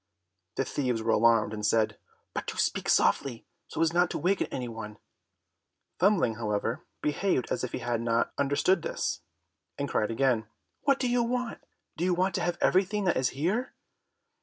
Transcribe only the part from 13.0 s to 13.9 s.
that is here?"